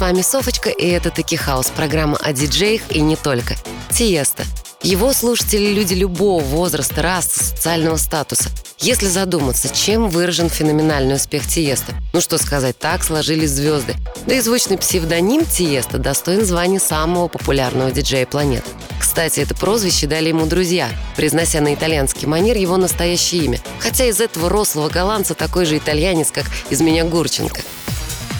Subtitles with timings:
[0.00, 3.56] С вами Софочка, и это Таки Хаус, программа о диджеях и не только.
[3.90, 4.44] Тиеста.
[4.82, 8.48] Его слушатели люди любого возраста, расы, социального статуса.
[8.78, 11.92] Если задуматься, чем выражен феноменальный успех Тиеста?
[12.14, 13.94] Ну что сказать, так сложились звезды.
[14.26, 18.70] Да и звучный псевдоним Тиеста достоин звания самого популярного диджея планеты.
[18.98, 23.60] Кстати, это прозвище дали ему друзья, произнося на итальянский манер его настоящее имя.
[23.80, 27.60] Хотя из этого рослого голландца такой же итальянец, как из меня Гурченко.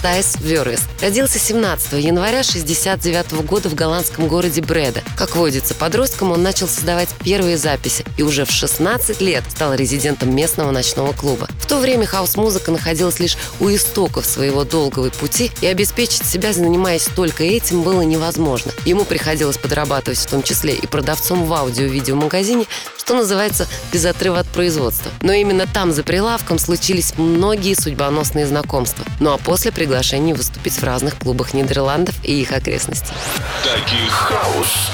[0.01, 0.81] Тайс Верес.
[0.99, 5.03] Родился 17 января 69 года в голландском городе Бреда.
[5.15, 10.35] Как водится, подростком он начал создавать первые записи и уже в 16 лет стал резидентом
[10.35, 11.47] местного ночного клуба.
[11.59, 17.05] В то время хаос-музыка находилась лишь у истоков своего долгого пути, и обеспечить себя, занимаясь
[17.15, 18.71] только этим, было невозможно.
[18.85, 22.65] Ему приходилось подрабатывать в том числе и продавцом в аудио-видеомагазине,
[22.97, 25.11] что называется, без отрыва от производства.
[25.21, 29.05] Но именно там, за прилавком, случились многие судьбоносные знакомства.
[29.19, 33.13] Ну а после приглашений выступить в разных клубах Нидерландов и их окрестностей.
[33.61, 34.89] Таких хаус.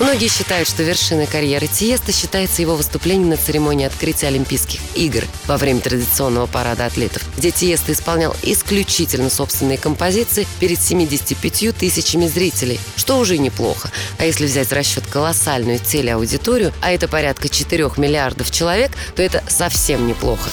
[0.00, 5.58] Многие считают, что вершиной карьеры Тиеста считается его выступление на церемонии открытия Олимпийских игр во
[5.58, 13.18] время традиционного парада атлетов, где Тиеста исполнял исключительно собственные композиции перед 75 тысячами зрителей, что
[13.18, 13.90] уже неплохо.
[14.18, 19.44] А если взять в расчет колоссальную телеаудиторию, а это порядка 4 миллиардов человек, то это
[19.48, 20.48] совсем неплохо.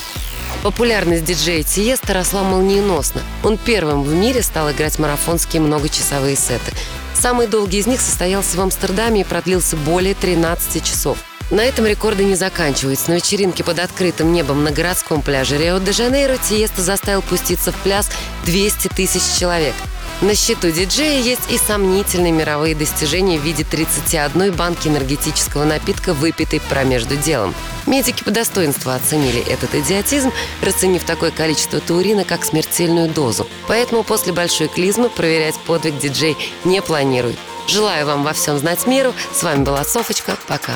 [0.64, 3.22] Популярность диджея Тиеста росла молниеносно.
[3.44, 6.72] Он первым в мире стал играть марафонские многочасовые сеты.
[7.14, 11.18] Самый долгий из них состоялся в Амстердаме и продлился более 13 часов.
[11.50, 13.10] На этом рекорды не заканчиваются.
[13.10, 18.10] На вечеринке под открытым небом на городском пляже Рио-де-Жанейро Тиеста заставил пуститься в пляс
[18.46, 19.74] 200 тысяч человек.
[20.20, 26.60] На счету диджея есть и сомнительные мировые достижения в виде 31 банки энергетического напитка, выпитой
[26.60, 27.54] промежду делом.
[27.86, 33.46] Медики по достоинству оценили этот идиотизм, расценив такое количество таурина как смертельную дозу.
[33.68, 37.38] Поэтому после большой клизмы проверять подвиг диджей не планирует.
[37.68, 39.14] Желаю вам во всем знать меру.
[39.34, 40.36] С вами была Софочка.
[40.48, 40.74] Пока.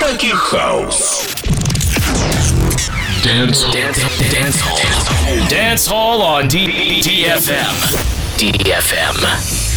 [0.00, 1.22] Таких хаус.
[3.22, 3.98] Dance, dance,
[4.32, 5.48] dance hall.
[5.48, 7.98] Dance Hall on DFM.
[8.38, 9.69] DFM.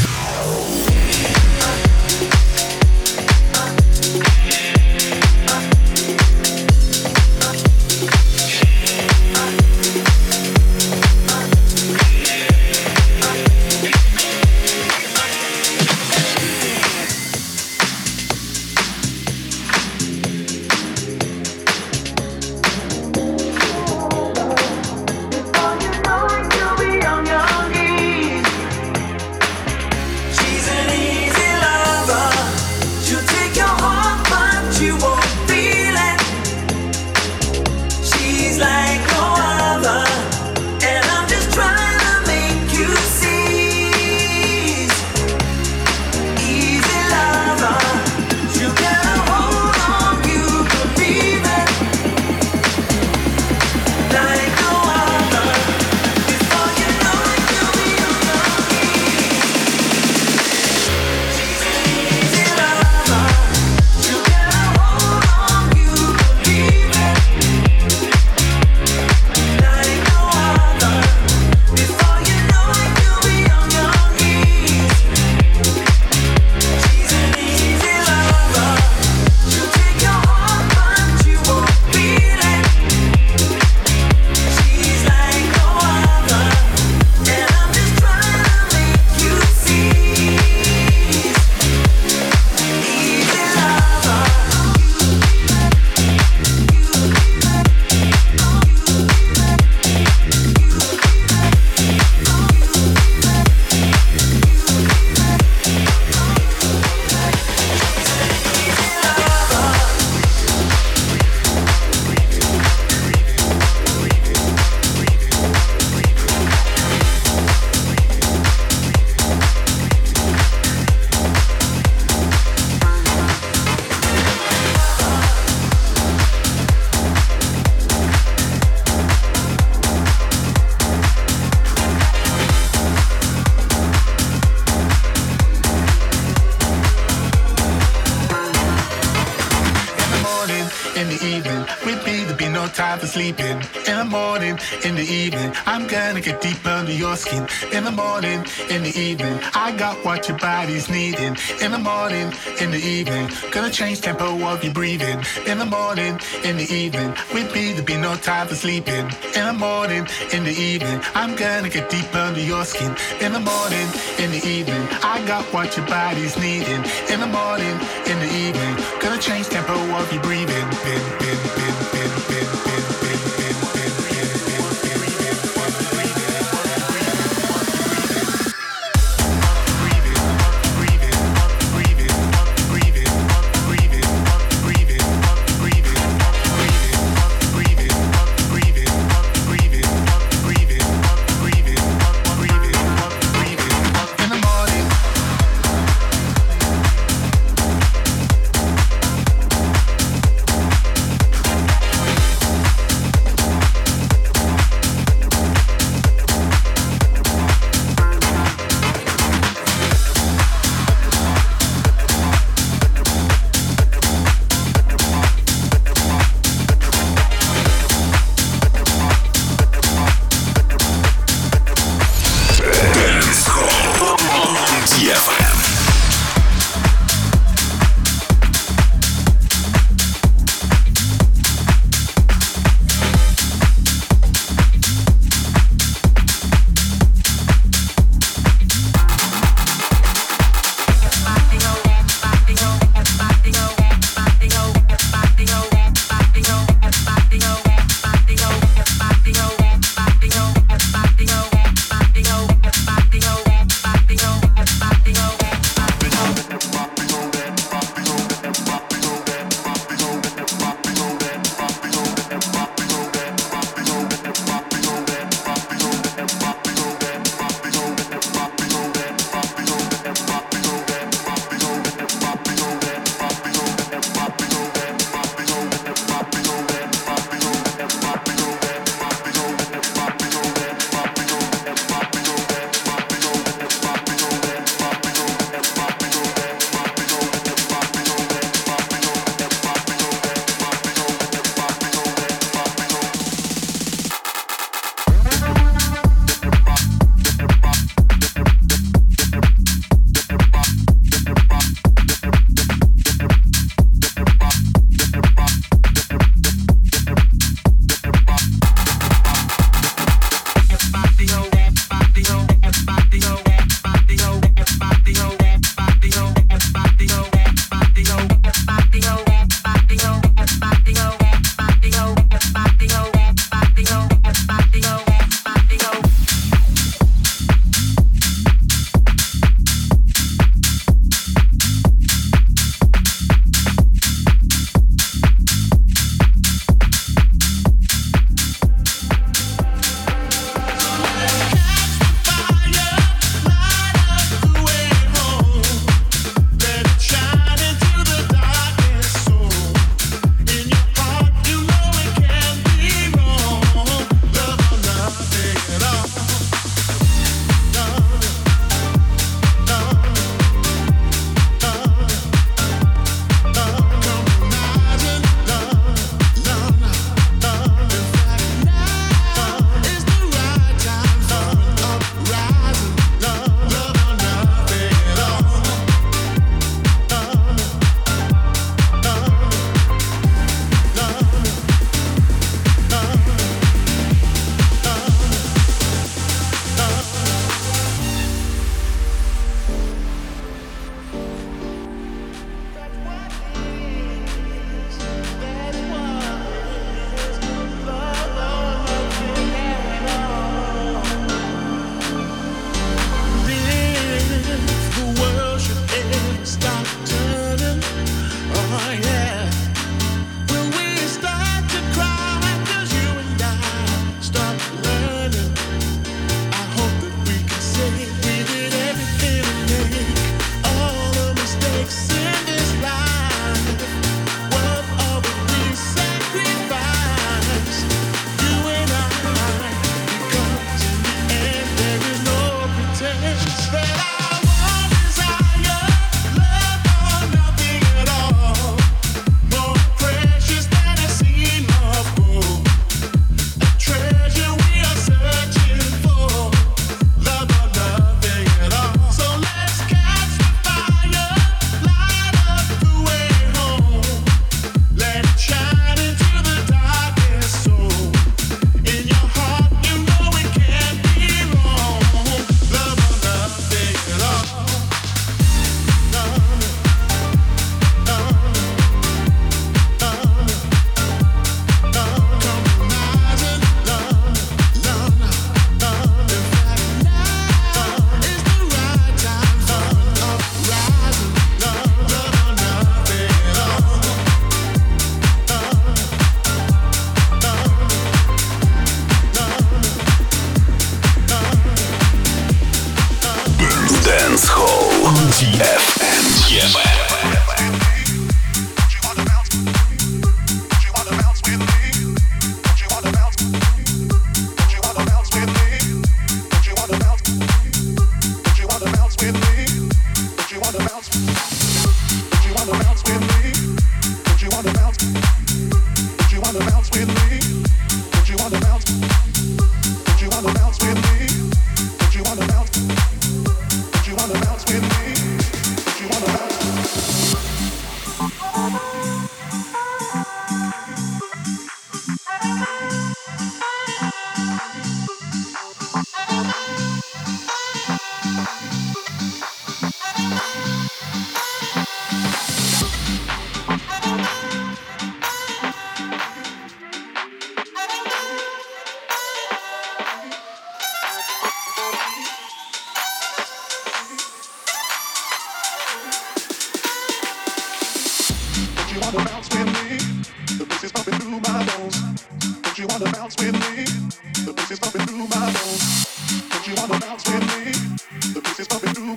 [144.86, 147.48] In the evening, I'm gonna get deep under your skin.
[147.72, 151.36] In the morning, in the evening, I got what your body's needing.
[151.62, 155.20] In the morning, in the evening, gonna change tempo of your breathing.
[155.46, 159.06] In the morning, in the evening, with me, there be no time for sleeping.
[159.36, 162.96] In the morning, in the evening, I'm gonna get deep under your skin.
[163.22, 163.88] In the morning,
[164.20, 166.84] in the evening, I got what your body's needing.
[167.10, 167.76] In the morning,
[168.12, 171.23] in the evening, gonna change tempo of your breathing.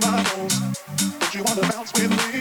[0.01, 0.61] my bones.
[1.21, 2.36] Don't you wanna bounce with me?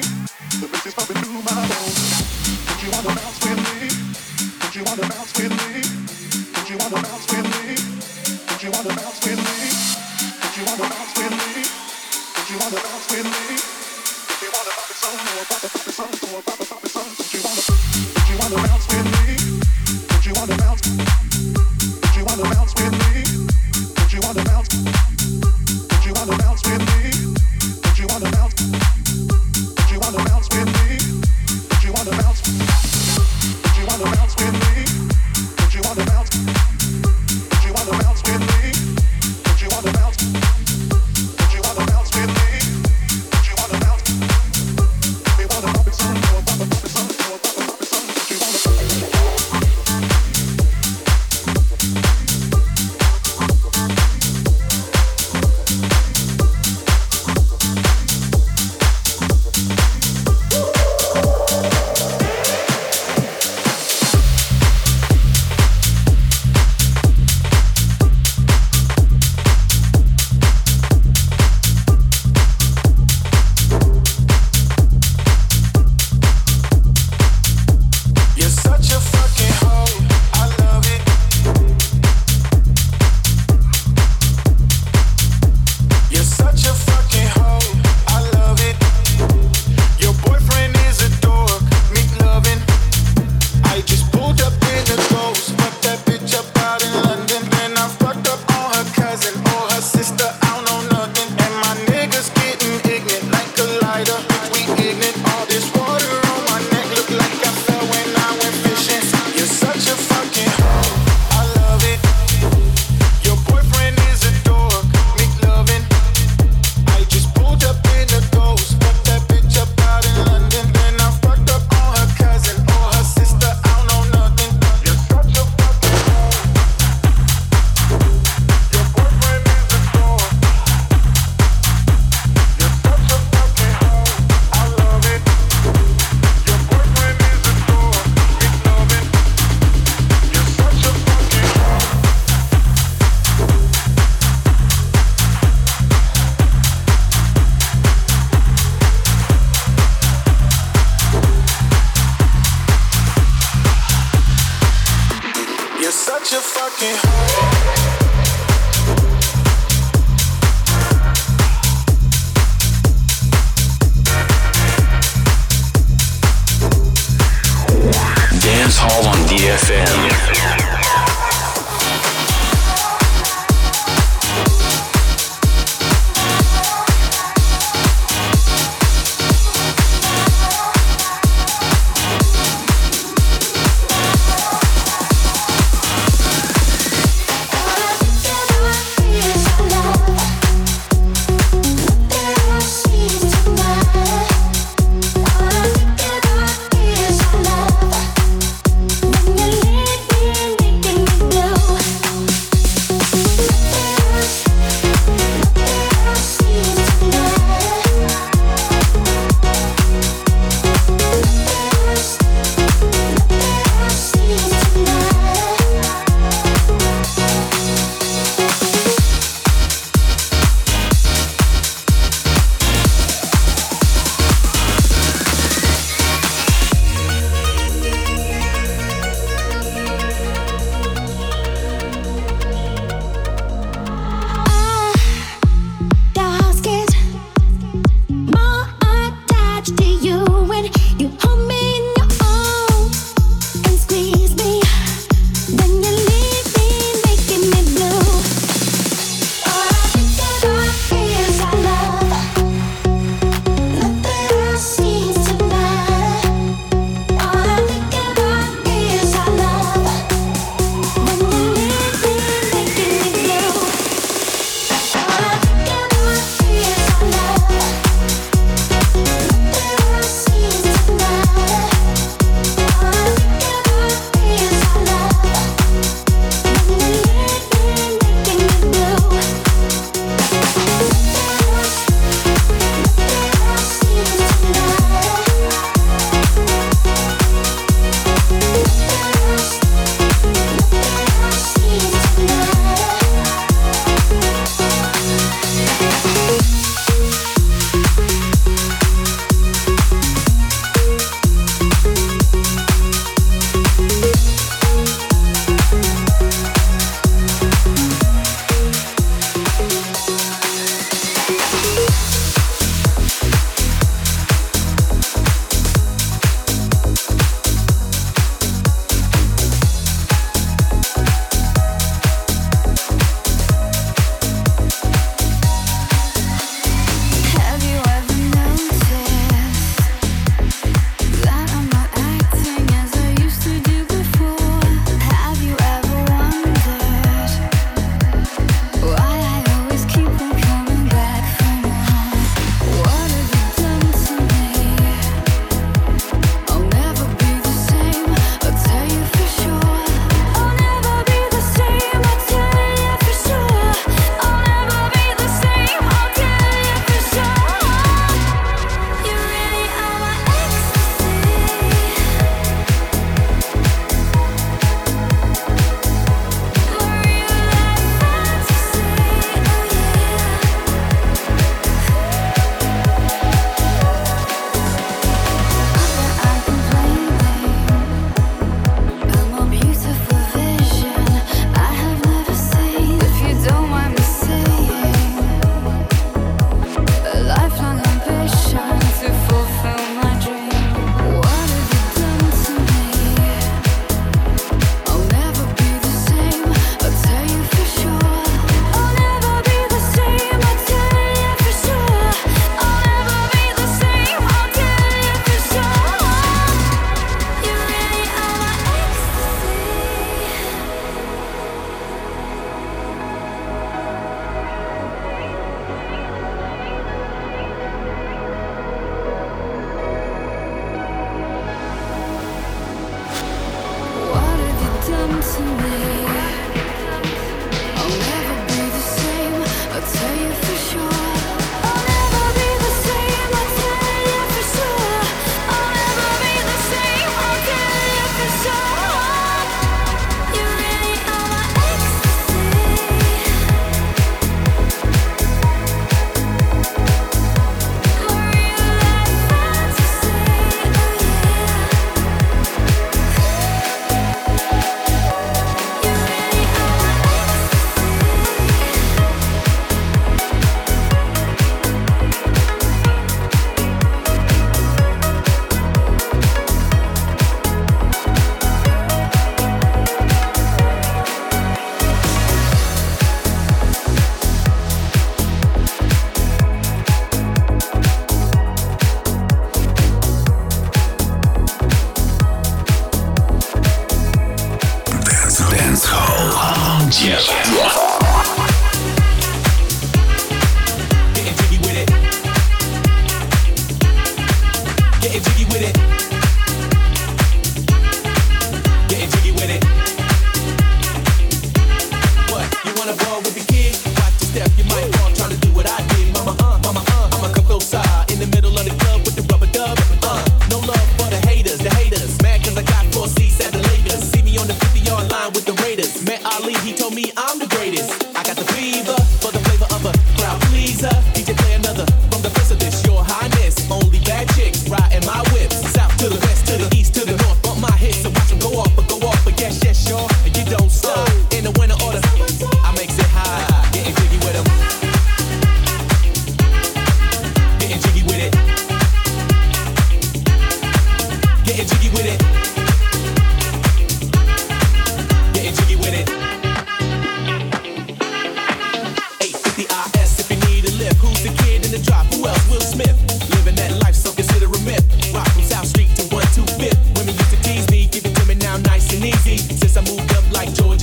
[560.16, 560.74] up like joy.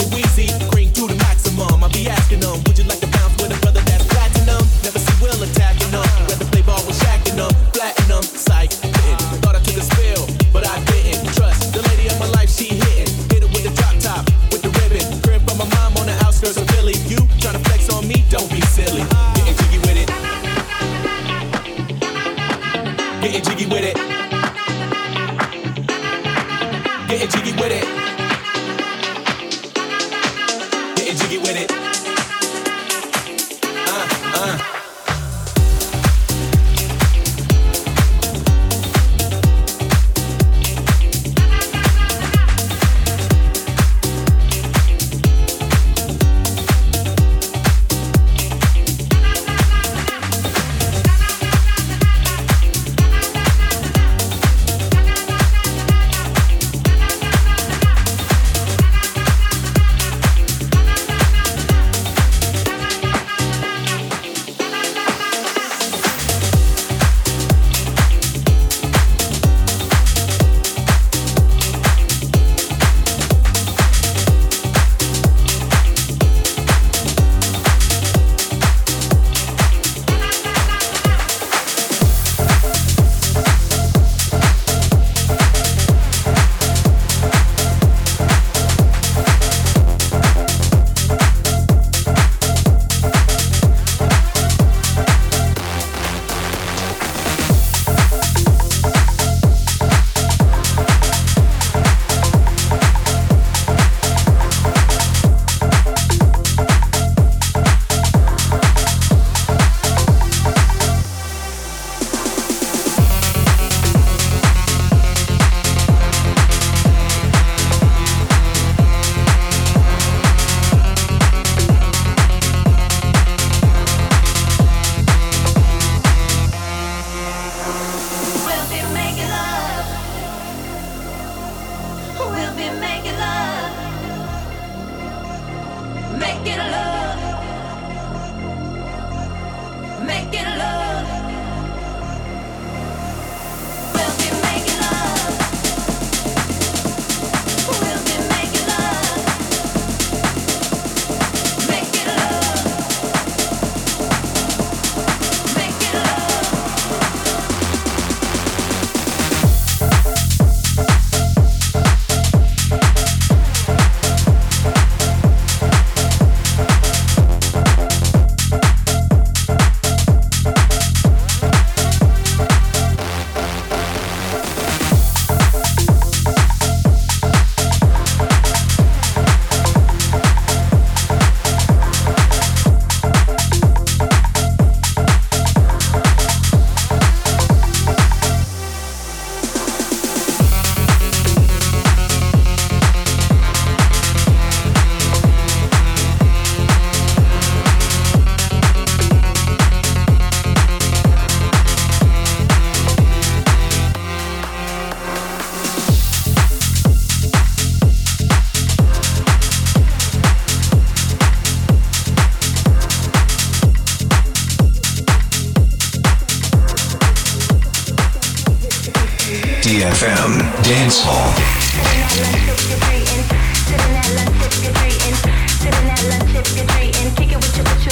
[226.47, 227.92] it, and kick it with your, with your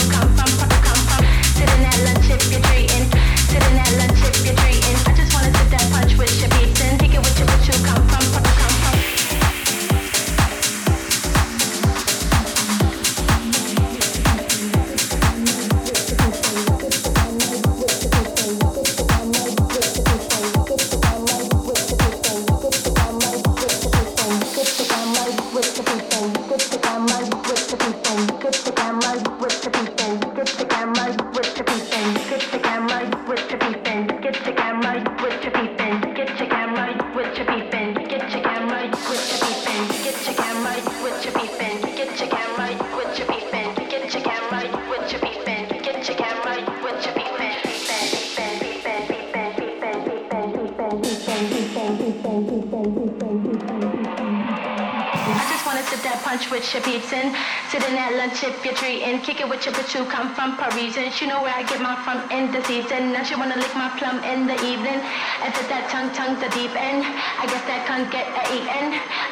[60.40, 61.12] from Parisian.
[61.12, 63.12] She know where I get my from in the season.
[63.12, 65.00] Now she wanna lick my plum in the evening.
[65.44, 67.04] And said that tongue, tongue the deep end.
[67.04, 68.86] I guess that can't get a eaten.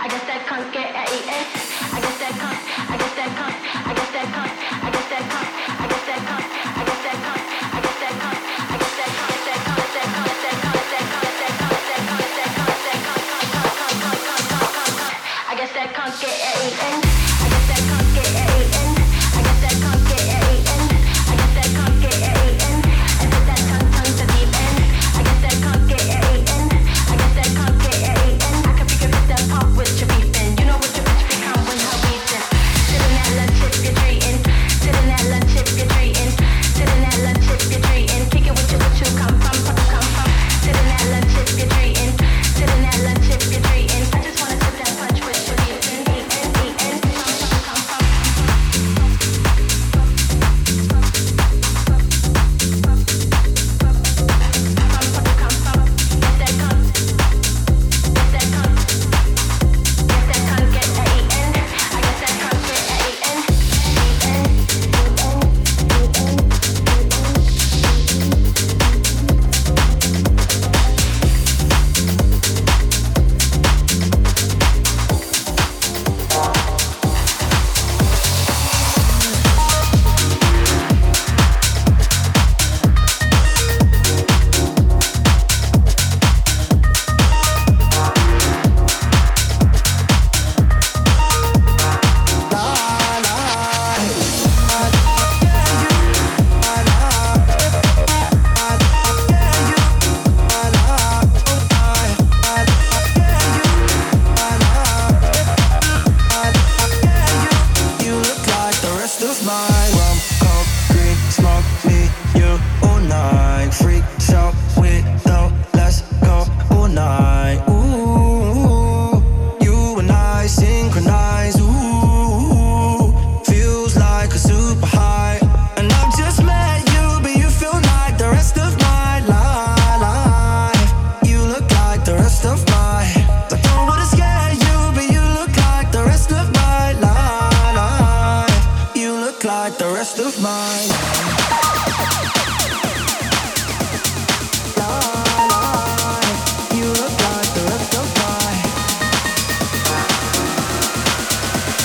[0.04, 1.42] I guess that can't get a eaten.
[1.96, 2.60] I guess that can't.
[2.92, 3.58] I guess that can't.
[3.88, 4.77] I guess that can't.